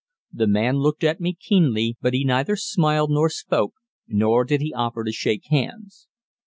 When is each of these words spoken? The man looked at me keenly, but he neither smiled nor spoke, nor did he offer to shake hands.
The 0.33 0.47
man 0.47 0.77
looked 0.77 1.03
at 1.03 1.19
me 1.19 1.37
keenly, 1.39 1.95
but 2.01 2.15
he 2.15 2.23
neither 2.25 2.55
smiled 2.55 3.11
nor 3.11 3.29
spoke, 3.29 3.75
nor 4.07 4.43
did 4.45 4.59
he 4.59 4.73
offer 4.73 5.03
to 5.03 5.11
shake 5.11 5.43
hands. 5.51 6.07